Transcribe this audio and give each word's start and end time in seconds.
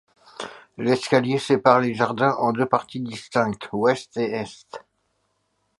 L'escalier 0.79 1.37
sépare 1.37 1.79
les 1.79 1.93
jardins 1.93 2.33
en 2.39 2.53
deux 2.53 2.65
parties 2.65 3.01
distinctes: 3.01 3.69
ouest 3.71 4.17
et 4.17 4.31
est. 4.31 4.83